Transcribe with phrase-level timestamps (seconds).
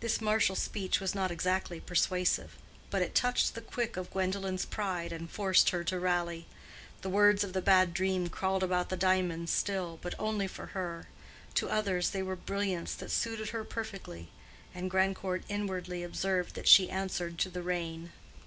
[0.00, 2.56] This marital speech was not exactly persuasive,
[2.88, 6.46] but it touched the quick of Gwendolen's pride and forced her to rally.
[7.02, 11.06] The words of the bad dream crawled about the diamonds still, but only for her:
[11.56, 14.28] to others they were brilliants that suited her perfectly,
[14.74, 18.10] and Grandcourt inwardly observed that she answered to the rein.